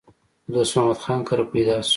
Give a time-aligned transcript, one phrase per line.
[0.45, 1.89] د دوست محمد خان کره پېدا شو